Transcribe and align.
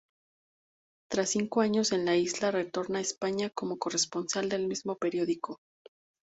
Tras 1.11 1.29
cinco 1.29 1.61
años 1.61 1.91
en 1.91 2.05
la 2.05 2.15
isla, 2.15 2.49
retorna 2.49 2.97
a 2.97 3.01
España 3.03 3.51
como 3.51 3.77
corresponsal 3.77 4.49
del 4.49 4.67
mismo 4.67 4.95
periódico. 4.97 5.59